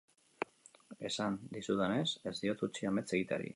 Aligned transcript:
Esan 1.09 1.37
dizudanez, 1.57 2.07
ez 2.31 2.35
diot 2.43 2.67
utzi 2.69 2.93
amets 2.93 3.19
egiteari. 3.19 3.49